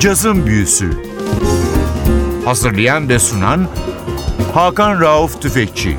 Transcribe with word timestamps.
Cazın 0.00 0.46
Büyüsü 0.46 0.90
Hazırlayan 2.44 3.08
ve 3.08 3.18
sunan 3.18 3.68
Hakan 4.54 5.00
Rauf 5.00 5.42
Tüfekçi 5.42 5.96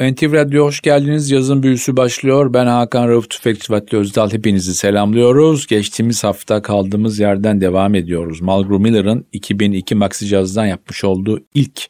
NTV 0.00 0.32
Radyo 0.32 0.64
hoş 0.64 0.80
geldiniz. 0.80 1.30
Yazın 1.30 1.62
büyüsü 1.62 1.96
başlıyor. 1.96 2.54
Ben 2.54 2.66
Hakan 2.66 3.08
Rauf 3.08 3.30
Tüfekçi 3.30 3.72
Vatli 3.72 3.98
Özdal. 3.98 4.32
Hepinizi 4.32 4.74
selamlıyoruz. 4.74 5.66
Geçtiğimiz 5.66 6.24
hafta 6.24 6.62
kaldığımız 6.62 7.18
yerden 7.18 7.60
devam 7.60 7.94
ediyoruz. 7.94 8.40
Malgro 8.40 8.80
Miller'ın 8.80 9.26
2002 9.32 9.94
Maxi 9.94 10.26
Jazz'dan 10.26 10.66
yapmış 10.66 11.04
olduğu 11.04 11.40
ilk 11.54 11.86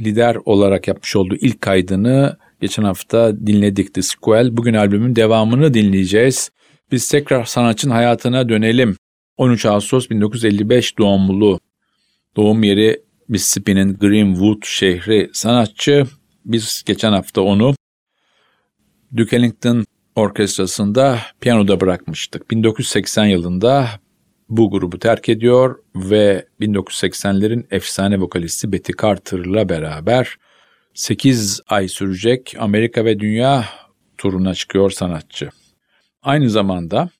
lider 0.00 0.36
olarak 0.44 0.88
yapmış 0.88 1.16
olduğu 1.16 1.36
ilk 1.36 1.60
kaydını 1.60 2.38
geçen 2.60 2.82
hafta 2.84 3.46
dinledik 3.46 3.94
The 3.94 4.02
Squall. 4.02 4.56
Bugün 4.56 4.74
albümün 4.74 5.16
devamını 5.16 5.74
dinleyeceğiz. 5.74 6.50
Biz 6.92 7.08
tekrar 7.08 7.44
sanatçının 7.44 7.94
hayatına 7.94 8.48
dönelim. 8.48 8.96
13 9.36 9.66
Ağustos 9.66 10.10
1955 10.10 10.98
doğumlu. 10.98 11.60
Doğum 12.36 12.62
yeri 12.62 13.02
Mississippi'nin 13.28 13.98
Greenwood 13.98 14.62
şehri 14.64 15.30
sanatçı. 15.32 16.04
Biz 16.44 16.82
geçen 16.86 17.12
hafta 17.12 17.40
onu 17.40 17.74
Duke 19.16 19.36
Ellington 19.36 19.84
Orkestrası'nda 20.14 21.18
piyanoda 21.40 21.80
bırakmıştık. 21.80 22.50
1980 22.50 23.24
yılında 23.24 23.88
bu 24.48 24.70
grubu 24.70 24.98
terk 24.98 25.28
ediyor 25.28 25.78
ve 25.94 26.46
1980'lerin 26.60 27.66
efsane 27.70 28.20
vokalisti 28.20 28.72
Betty 28.72 28.92
Carter'la 29.02 29.68
beraber 29.68 30.36
8 30.94 31.60
ay 31.68 31.88
sürecek 31.88 32.54
Amerika 32.58 33.04
ve 33.04 33.20
Dünya 33.20 33.64
turuna 34.18 34.54
çıkıyor 34.54 34.90
sanatçı. 34.90 35.50
Aynı 36.26 36.50
zamanda 36.50 37.10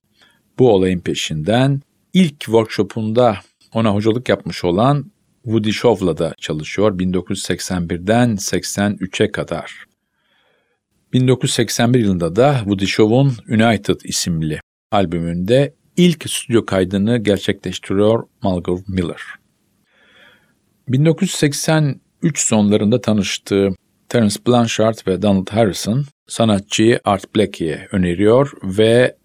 bu 0.59 0.73
olayın 0.73 1.01
peşinden 1.01 1.81
ilk 2.13 2.41
workshopunda 2.41 3.39
ona 3.75 3.95
hocalık 3.95 4.29
yapmış 4.29 4.65
olan 4.65 5.11
Woody 5.43 5.71
Shaw'la 5.71 6.19
da 6.19 6.35
çalışıyor 6.39 6.99
1981'den 6.99 8.31
83'e 8.31 9.33
kadar. 9.33 9.85
1981 11.13 12.01
yılında 12.01 12.37
da 12.37 12.59
Woody 12.59 12.87
Shaw'un 12.87 13.33
United 13.49 14.01
isimli 14.05 14.61
albümünde 14.91 15.75
ilk 15.97 16.31
stüdyo 16.31 16.67
kaydını 16.67 17.19
gerçekleştiriyor 17.19 18.23
Malcolm 18.43 18.85
Miller. 18.89 19.23
1983 20.89 22.39
sonlarında 22.39 23.01
tanıştığı 23.01 23.71
Terence 24.09 24.37
Blanchard 24.47 24.99
ve 25.07 25.23
Donald 25.23 25.49
Harrison 25.49 26.05
sanatçıyı 26.27 27.01
Art 27.05 27.37
Blakey'e 27.37 27.89
öneriyor 27.93 28.53
ve 28.63 29.17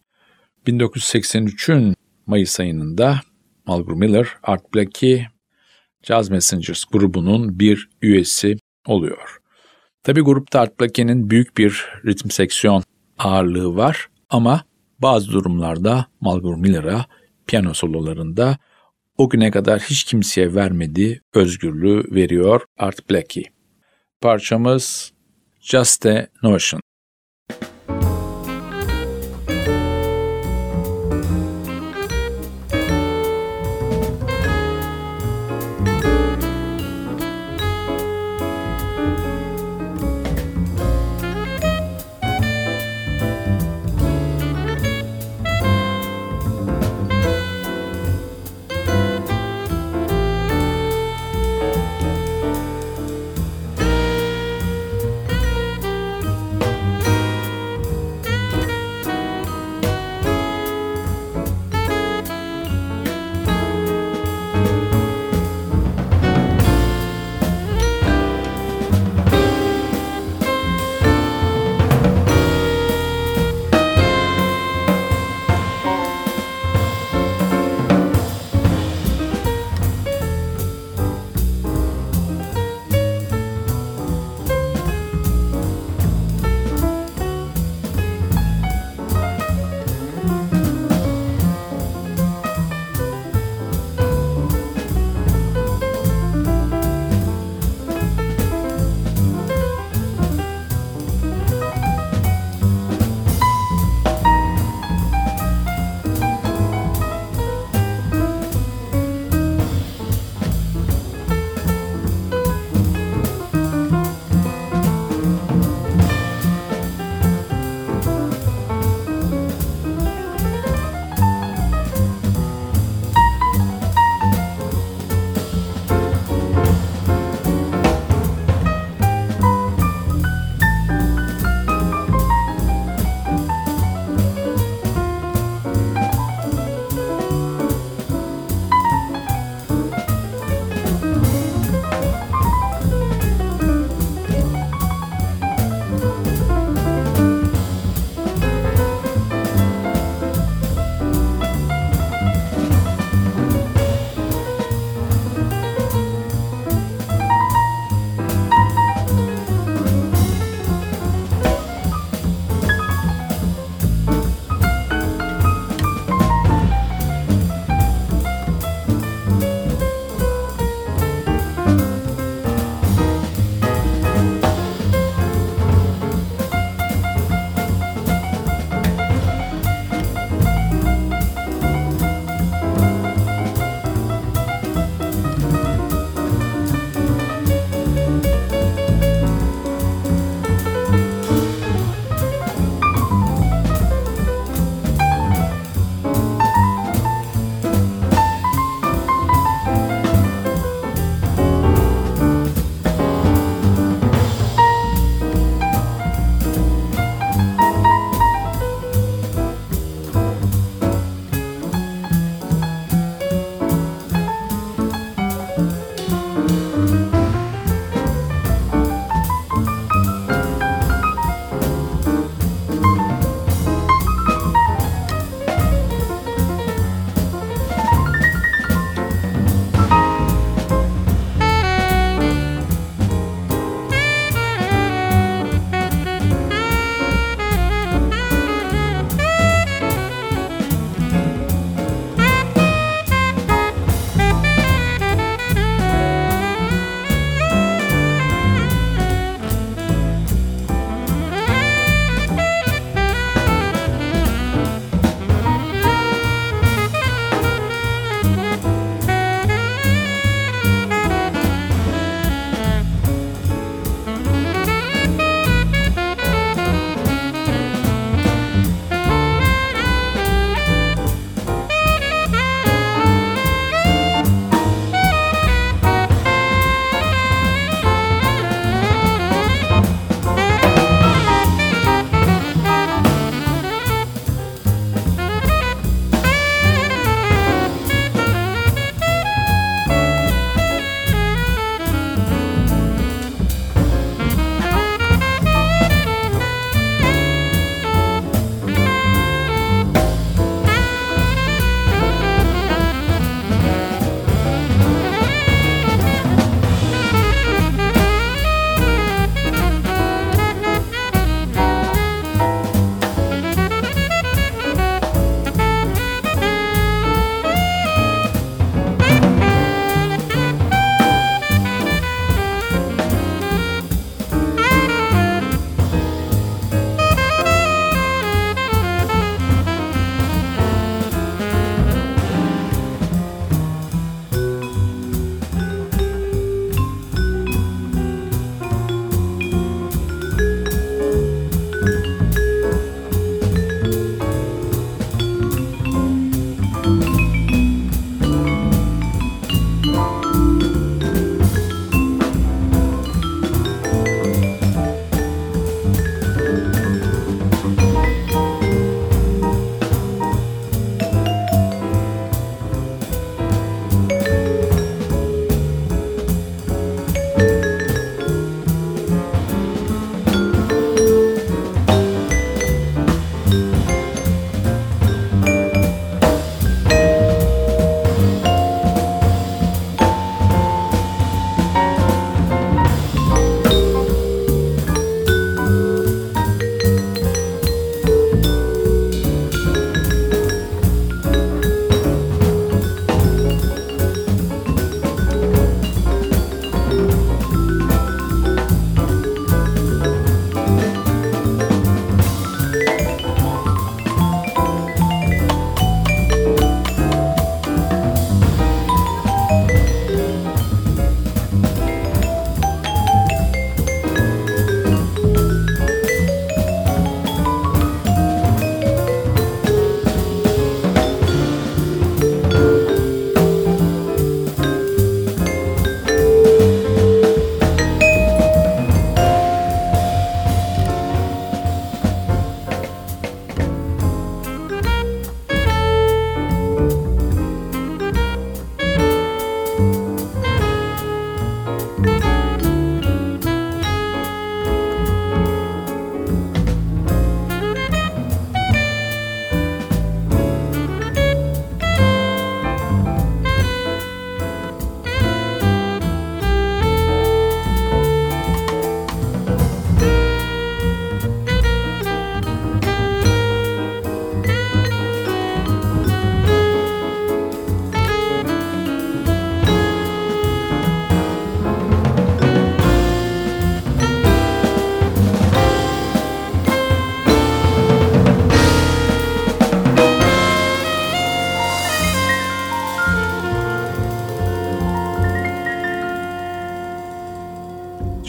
1983'ün 0.67 1.95
Mayıs 2.25 2.59
ayında 2.59 3.21
Malcolm 3.65 3.99
Miller, 3.99 4.27
Art 4.43 4.73
Blakey, 4.73 5.25
Jazz 6.03 6.29
Messengers 6.29 6.83
grubunun 6.85 7.59
bir 7.59 7.89
üyesi 8.01 8.57
oluyor. 8.87 9.37
Tabi 10.03 10.21
grupta 10.21 10.59
Art 10.59 10.79
Blakey'nin 10.79 11.29
büyük 11.29 11.57
bir 11.57 11.85
ritim 12.05 12.31
seksiyon 12.31 12.83
ağırlığı 13.17 13.75
var 13.75 14.07
ama 14.29 14.63
bazı 14.99 15.31
durumlarda 15.31 16.05
Malcolm 16.21 16.61
Miller'a 16.61 17.05
piyano 17.47 17.73
sololarında 17.73 18.57
o 19.17 19.29
güne 19.29 19.51
kadar 19.51 19.79
hiç 19.79 20.03
kimseye 20.03 20.55
vermediği 20.55 21.21
özgürlüğü 21.33 22.15
veriyor 22.15 22.61
Art 22.77 23.09
Blakey. 23.09 23.43
Parçamız 24.21 25.13
Just 25.61 26.05
a 26.05 26.27
Notion. 26.43 26.81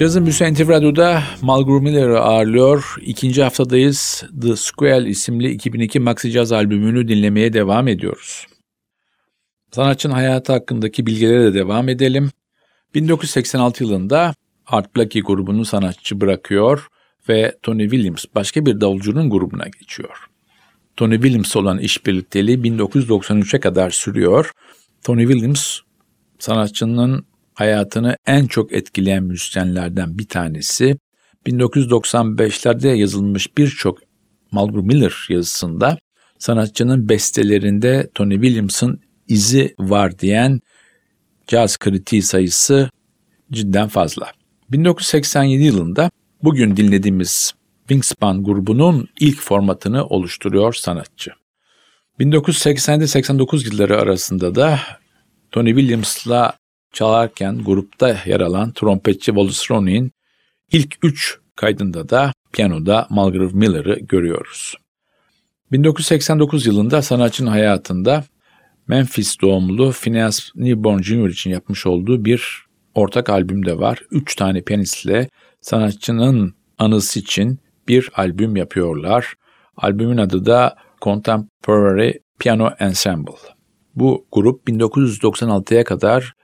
Cazın 0.03 0.25
Büyüsü 0.25 0.53
NTV 0.53 0.69
Radyo'da 0.69 1.23
Malgru 1.43 1.81
Miller'ı 1.81 2.21
ağırlıyor. 2.21 2.97
İkinci 3.01 3.43
haftadayız. 3.43 4.25
The 4.43 4.57
Square 4.57 5.09
isimli 5.09 5.51
2002 5.51 6.01
Maxi 6.01 6.31
Jazz 6.31 6.53
albümünü 6.53 7.09
dinlemeye 7.09 7.53
devam 7.53 7.89
ediyoruz. 7.89 8.47
Sanatçının 9.73 10.15
hayatı 10.15 10.53
hakkındaki 10.53 11.07
bilgilere 11.07 11.45
de 11.45 11.55
devam 11.55 11.89
edelim. 11.89 12.31
1986 12.95 13.85
yılında 13.85 14.35
Art 14.67 14.97
Blakey 14.97 15.23
grubunu 15.23 15.65
sanatçı 15.65 16.21
bırakıyor 16.21 16.87
ve 17.29 17.59
Tony 17.63 17.83
Williams 17.83 18.25
başka 18.35 18.67
bir 18.67 18.81
davulcunun 18.81 19.31
grubuna 19.31 19.65
geçiyor. 19.81 20.27
Tony 20.97 21.15
Williams 21.15 21.57
olan 21.57 21.79
işbirlikteliği 21.79 22.59
1993'e 22.59 23.61
kadar 23.61 23.91
sürüyor. 23.91 24.51
Tony 25.05 25.23
Williams 25.23 25.79
sanatçının 26.39 27.25
hayatını 27.55 28.17
en 28.27 28.47
çok 28.47 28.73
etkileyen 28.73 29.23
müzisyenlerden 29.23 30.19
bir 30.19 30.27
tanesi. 30.27 30.97
1995'lerde 31.47 32.95
yazılmış 32.95 33.57
birçok 33.59 33.99
Malcolm 34.51 34.87
Miller 34.87 35.27
yazısında 35.29 35.99
sanatçının 36.39 37.09
bestelerinde 37.09 38.11
Tony 38.15 38.35
Williams'ın 38.35 39.01
izi 39.29 39.75
var 39.79 40.19
diyen 40.19 40.61
caz 41.47 41.77
kritiği 41.77 42.23
sayısı 42.23 42.91
cidden 43.53 43.89
fazla. 43.89 44.31
1987 44.71 45.63
yılında 45.63 46.11
bugün 46.43 46.77
dinlediğimiz 46.77 47.53
Wingspan 47.79 48.45
grubunun 48.45 49.09
ilk 49.21 49.41
formatını 49.41 50.07
oluşturuyor 50.07 50.73
sanatçı. 50.73 51.31
1980-89 52.21 53.65
yılları 53.73 54.01
arasında 54.01 54.55
da 54.55 54.81
Tony 55.51 55.69
Williams'la 55.69 56.53
çalarken 56.93 57.65
grupta 57.65 58.17
yer 58.27 58.41
alan 58.41 58.73
trompetçi 58.73 59.27
Wallace 59.27 59.61
Roney'in 59.71 60.13
ilk 60.73 60.97
üç 61.03 61.39
kaydında 61.57 62.09
da 62.09 62.33
piyanoda 62.53 63.07
Mulgrave 63.11 63.53
Miller'ı 63.53 63.99
görüyoruz. 64.01 64.75
1989 65.73 66.67
yılında 66.67 67.03
sanatçının 67.03 67.51
hayatında 67.51 68.25
Memphis 68.89 69.41
doğumlu 69.41 69.93
Phineas 69.93 70.51
Newborn 70.55 71.03
Jr. 71.03 71.29
için 71.29 71.51
yapmış 71.51 71.87
olduğu 71.87 72.25
bir 72.25 72.67
ortak 72.95 73.29
albüm 73.29 73.67
de 73.67 73.79
var. 73.79 73.99
Üç 74.11 74.35
tane 74.35 74.63
piyanistle 74.63 75.29
sanatçının 75.61 76.55
anısı 76.79 77.19
için 77.19 77.59
bir 77.89 78.11
albüm 78.15 78.57
yapıyorlar. 78.57 79.35
Albümün 79.77 80.17
adı 80.17 80.47
da 80.47 80.77
Contemporary 81.03 82.13
Piano 82.39 82.71
Ensemble. 82.79 83.33
Bu 83.95 84.27
grup 84.33 84.69
1996'ya 84.69 85.85
kadar 85.85 86.35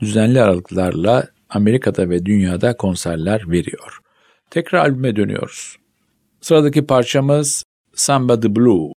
düzenli 0.00 0.42
aralıklarla 0.42 1.28
Amerika'da 1.50 2.10
ve 2.10 2.26
dünyada 2.26 2.76
konserler 2.76 3.50
veriyor. 3.50 3.98
Tekrar 4.50 4.78
albüme 4.78 5.16
dönüyoruz. 5.16 5.76
Sıradaki 6.40 6.86
parçamız 6.86 7.64
Samba 7.94 8.40
the 8.40 8.56
Blue. 8.56 8.92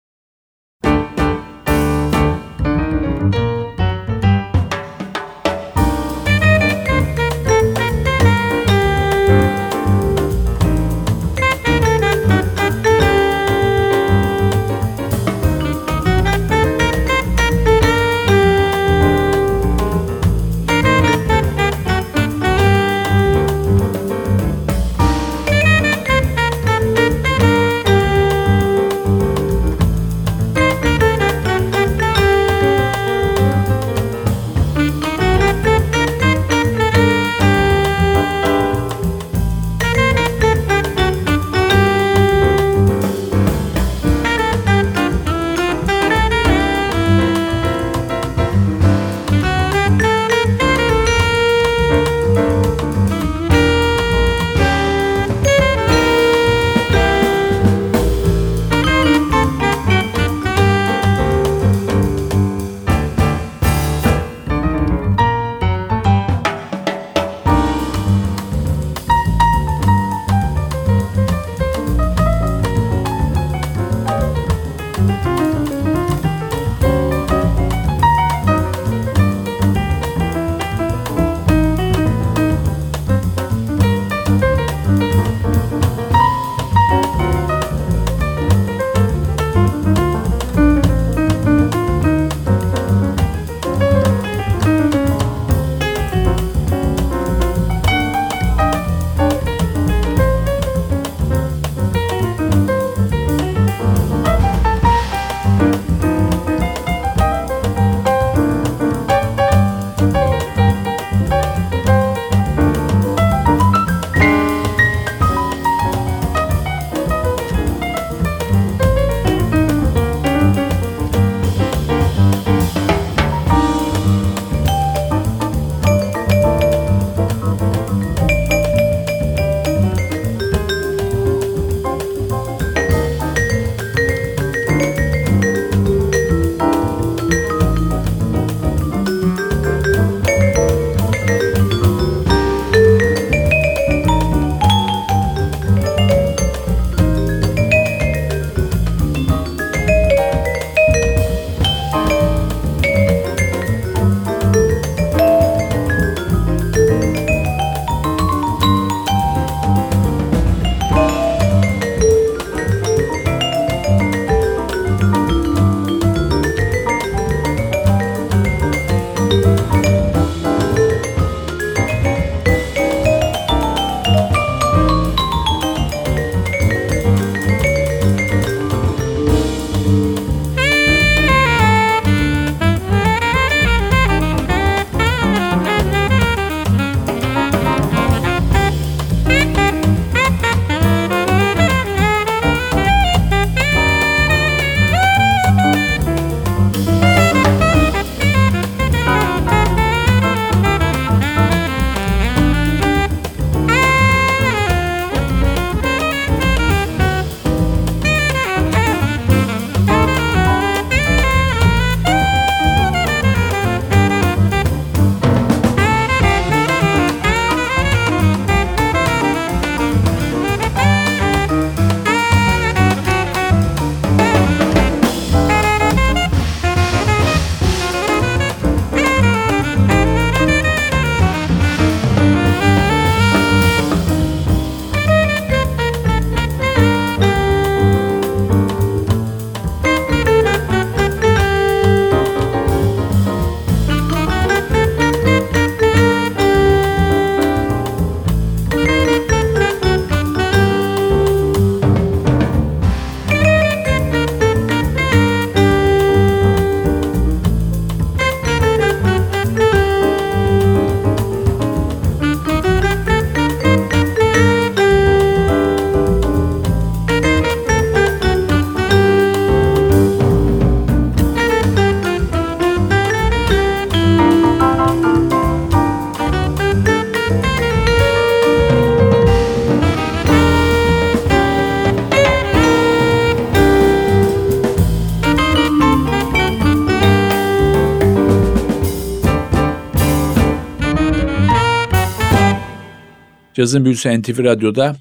Cazın 293.58 293.86
Büyüsü 293.86 294.22
NTV 294.22 294.44
Radyo'da 294.44 294.96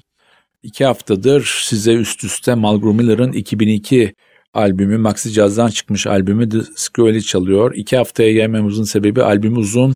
iki 0.63 0.85
haftadır 0.85 1.61
size 1.63 1.93
üst 1.93 2.23
üste 2.23 2.55
Malgro 2.55 2.93
Miller'ın 2.93 3.31
2002 3.31 4.13
albümü 4.53 4.97
Maxi 4.97 5.29
Jazz'dan 5.29 5.67
çıkmış 5.67 6.07
albümü 6.07 6.49
The 6.49 6.57
Squally 6.75 7.21
çalıyor. 7.21 7.75
İki 7.75 7.97
haftaya 7.97 8.33
gelmemizin 8.33 8.83
sebebi 8.83 9.23
albüm 9.23 9.57
uzun. 9.57 9.93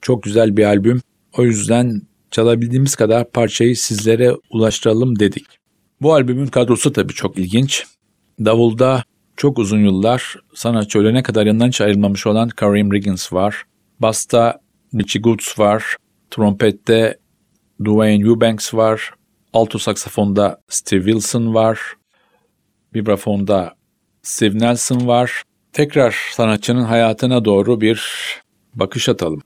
Çok 0.00 0.22
güzel 0.22 0.56
bir 0.56 0.64
albüm. 0.64 1.00
O 1.38 1.44
yüzden 1.44 2.02
çalabildiğimiz 2.30 2.94
kadar 2.96 3.30
parçayı 3.30 3.76
sizlere 3.76 4.32
ulaştıralım 4.50 5.18
dedik. 5.18 5.46
Bu 6.02 6.14
albümün 6.14 6.46
kadrosu 6.46 6.92
tabii 6.92 7.12
çok 7.12 7.38
ilginç. 7.38 7.84
Davulda 8.44 9.04
çok 9.36 9.58
uzun 9.58 9.84
yıllar 9.84 10.36
sanatçı 10.54 10.98
ölene 10.98 11.22
kadar 11.22 11.46
yanından 11.46 11.68
hiç 11.68 11.80
ayrılmamış 11.80 12.26
olan 12.26 12.48
Kareem 12.48 12.92
Riggins 12.92 13.32
var. 13.32 13.62
Basta 13.98 14.60
Richie 14.94 15.22
Goods 15.22 15.58
var. 15.58 15.96
Trompette 16.30 17.19
Dwayne 17.84 18.24
Eubanks 18.24 18.74
var. 18.74 19.10
Alto 19.52 19.78
saksafonda 19.78 20.60
Steve 20.68 21.04
Wilson 21.04 21.54
var. 21.54 21.80
Vibrafonda 22.94 23.74
Steve 24.22 24.58
Nelson 24.58 25.06
var. 25.06 25.42
Tekrar 25.72 26.16
sanatçının 26.32 26.84
hayatına 26.84 27.44
doğru 27.44 27.80
bir 27.80 28.02
bakış 28.74 29.08
atalım. 29.08 29.42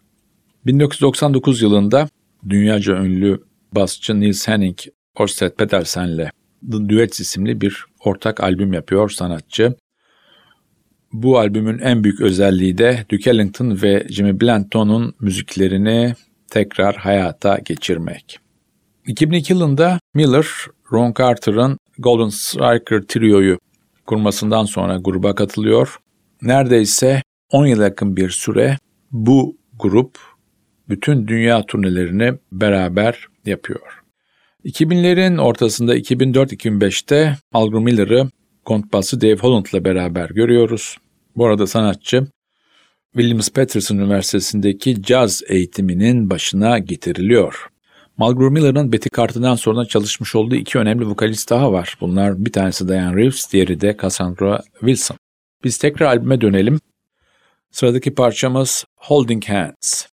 1999 0.66 1.62
yılında 1.62 2.08
dünyaca 2.48 2.96
ünlü 2.96 3.42
basçı 3.72 4.20
Nils 4.20 4.48
Henning 4.48 4.78
Orsted 5.18 5.52
Pedersen'le 5.52 6.30
The 6.72 6.88
Duets 6.88 7.20
isimli 7.20 7.60
bir 7.60 7.84
ortak 8.04 8.40
albüm 8.40 8.72
yapıyor 8.72 9.10
sanatçı. 9.10 9.74
Bu 11.12 11.38
albümün 11.38 11.78
en 11.78 12.04
büyük 12.04 12.20
özelliği 12.20 12.78
de 12.78 13.04
Duke 13.10 13.30
Ellington 13.30 13.82
ve 13.82 14.06
Jimmy 14.08 14.40
Blanton'un 14.40 15.14
müziklerini 15.20 16.14
tekrar 16.50 16.96
hayata 16.96 17.58
geçirmek. 17.64 18.38
2002 19.06 19.52
yılında 19.52 19.98
Miller, 20.14 20.46
Ron 20.92 21.14
Carter'ın 21.18 21.78
Golden 21.98 22.28
Striker 22.28 23.00
Trio'yu 23.00 23.58
kurmasından 24.06 24.64
sonra 24.64 24.98
gruba 25.04 25.34
katılıyor. 25.34 25.96
Neredeyse 26.42 27.22
10 27.50 27.66
yıl 27.66 27.80
yakın 27.80 28.16
bir 28.16 28.30
süre 28.30 28.78
bu 29.12 29.56
grup 29.78 30.18
bütün 30.88 31.28
dünya 31.28 31.66
turnelerini 31.66 32.34
beraber 32.52 33.26
yapıyor. 33.46 34.02
2000'lerin 34.64 35.40
ortasında 35.40 35.96
2004-2005'te 35.96 37.36
Algro 37.52 37.80
Miller'ı 37.80 38.30
kontbası 38.64 39.20
Dave 39.20 39.36
Holland'la 39.36 39.84
beraber 39.84 40.30
görüyoruz. 40.30 40.96
Bu 41.36 41.46
arada 41.46 41.66
sanatçı 41.66 42.26
Williams 43.16 43.48
Patterson 43.48 43.96
Üniversitesi'ndeki 43.96 45.02
caz 45.02 45.42
eğitiminin 45.48 46.30
başına 46.30 46.78
getiriliyor. 46.78 47.66
Mulgrew 48.16 48.50
Miller'ın 48.50 48.92
Betty 48.92 49.08
Carter'dan 49.16 49.54
sonra 49.54 49.84
çalışmış 49.84 50.34
olduğu 50.34 50.54
iki 50.54 50.78
önemli 50.78 51.08
vokalist 51.08 51.50
daha 51.50 51.72
var. 51.72 51.96
Bunlar 52.00 52.44
bir 52.44 52.52
tanesi 52.52 52.88
Diane 52.88 53.16
Reeves, 53.16 53.52
diğeri 53.52 53.80
de 53.80 53.96
Cassandra 54.02 54.62
Wilson. 54.80 55.16
Biz 55.64 55.78
tekrar 55.78 56.06
albüme 56.06 56.40
dönelim. 56.40 56.80
Sıradaki 57.70 58.14
parçamız 58.14 58.84
Holding 58.96 59.44
Hands. 59.44 60.06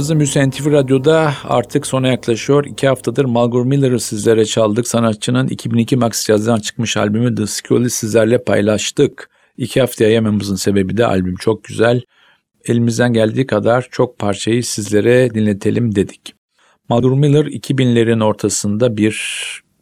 Cazı 0.00 0.18
Büyüsü 0.18 0.50
NTV 0.50 0.72
Radyo'da 0.72 1.34
artık 1.44 1.86
sona 1.86 2.08
yaklaşıyor. 2.08 2.64
İki 2.64 2.88
haftadır 2.88 3.24
Malgor 3.24 3.64
Miller'ı 3.64 4.00
sizlere 4.00 4.44
çaldık. 4.44 4.88
Sanatçının 4.88 5.48
2002 5.48 5.96
Max 5.96 6.26
Jazz'dan 6.26 6.58
çıkmış 6.58 6.96
albümü 6.96 7.34
The 7.34 7.46
Skull'ı 7.46 7.90
sizlerle 7.90 8.44
paylaştık. 8.44 9.30
İki 9.56 9.80
haftaya 9.80 10.10
yememizin 10.10 10.54
sebebi 10.54 10.96
de 10.96 11.06
albüm 11.06 11.36
çok 11.36 11.64
güzel. 11.64 12.02
Elimizden 12.64 13.12
geldiği 13.12 13.46
kadar 13.46 13.88
çok 13.90 14.18
parçayı 14.18 14.64
sizlere 14.64 15.34
dinletelim 15.34 15.94
dedik. 15.94 16.34
Malgor 16.88 17.12
Miller 17.12 17.44
2000'lerin 17.44 18.24
ortasında 18.24 18.96
bir 18.96 19.14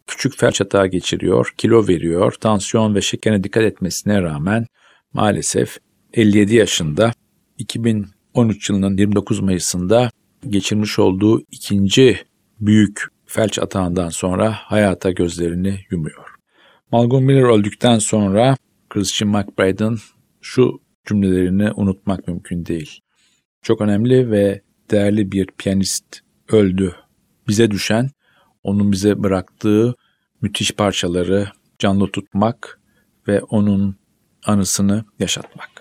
küçük 0.06 0.38
felç 0.38 0.60
hata 0.60 0.86
geçiriyor, 0.86 1.54
kilo 1.58 1.88
veriyor, 1.88 2.32
tansiyon 2.32 2.94
ve 2.94 3.00
şekerine 3.00 3.44
dikkat 3.44 3.62
etmesine 3.62 4.22
rağmen 4.22 4.66
maalesef 5.12 5.78
57 6.14 6.54
yaşında 6.54 7.12
2013 8.38 8.70
yılının 8.70 8.96
29 8.96 9.40
Mayıs'ında 9.40 10.10
geçirmiş 10.48 10.98
olduğu 10.98 11.40
ikinci 11.40 12.18
büyük 12.60 13.02
felç 13.26 13.58
atağından 13.58 14.08
sonra 14.08 14.52
hayata 14.52 15.10
gözlerini 15.10 15.80
yumuyor. 15.90 16.34
Malcolm 16.92 17.24
Miller 17.24 17.58
öldükten 17.58 17.98
sonra 17.98 18.56
Christian 18.90 19.30
McBride'ın 19.30 19.98
şu 20.40 20.80
cümlelerini 21.06 21.72
unutmak 21.72 22.28
mümkün 22.28 22.66
değil. 22.66 23.00
Çok 23.62 23.80
önemli 23.80 24.30
ve 24.30 24.62
değerli 24.90 25.32
bir 25.32 25.46
piyanist 25.46 26.20
öldü. 26.48 26.94
Bize 27.48 27.70
düşen 27.70 28.10
onun 28.62 28.92
bize 28.92 29.22
bıraktığı 29.22 29.94
müthiş 30.40 30.72
parçaları 30.72 31.48
canlı 31.78 32.10
tutmak 32.10 32.80
ve 33.28 33.42
onun 33.42 33.96
anısını 34.46 35.04
yaşatmak. 35.18 35.77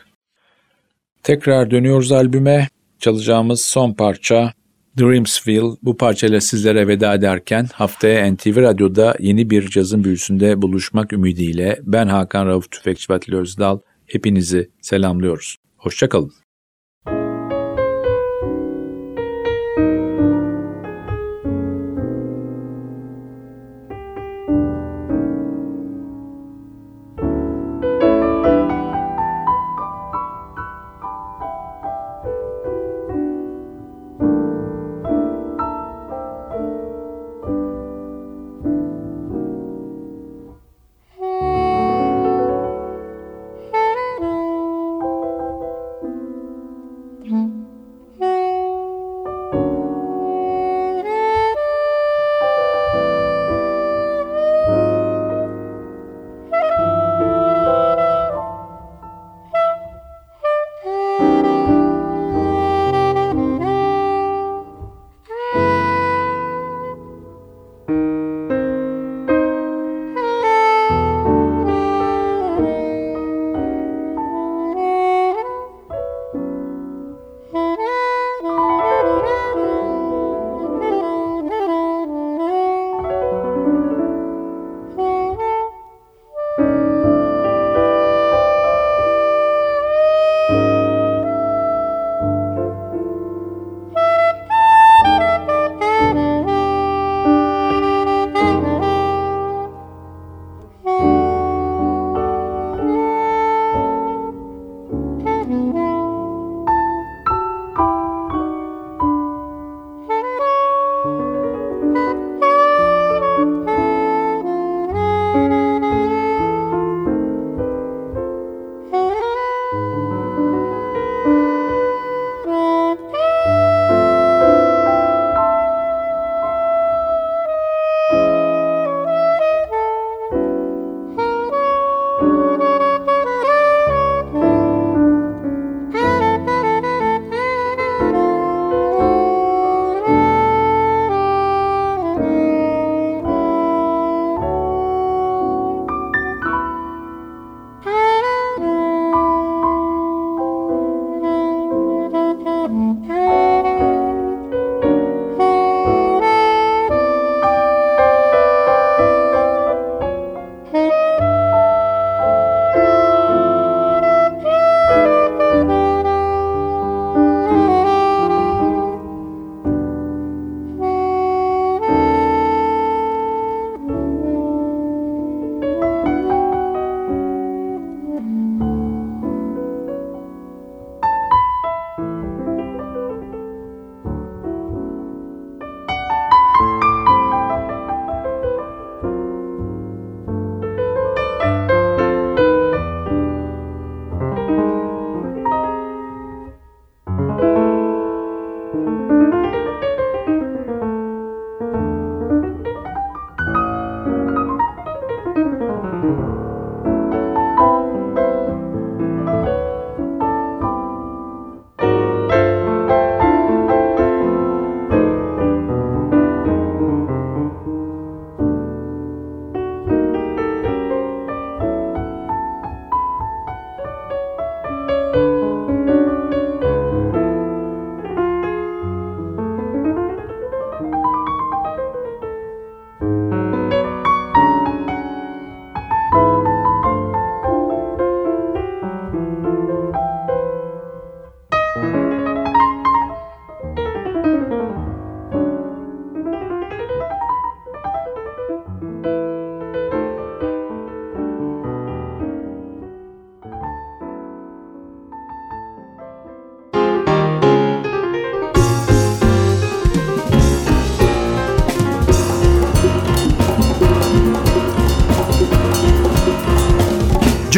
Tekrar 1.27 1.71
dönüyoruz 1.71 2.11
albüme. 2.11 2.67
Çalacağımız 2.99 3.61
son 3.61 3.93
parça 3.93 4.53
Dreamsville. 4.99 5.77
Bu 5.83 5.97
parçayla 5.97 6.41
sizlere 6.41 6.87
veda 6.87 7.13
ederken 7.13 7.67
haftaya 7.73 8.33
NTV 8.33 8.61
Radyo'da 8.61 9.15
yeni 9.19 9.49
bir 9.49 9.69
cazın 9.69 10.03
büyüsünde 10.03 10.61
buluşmak 10.61 11.13
ümidiyle 11.13 11.79
ben 11.83 12.07
Hakan 12.07 12.45
Rauf 12.47 12.71
Tüfekçi 12.71 13.13
Vatili 13.13 13.35
Özdal 13.35 13.79
hepinizi 14.05 14.69
selamlıyoruz. 14.81 15.57
Hoşçakalın. 15.77 16.46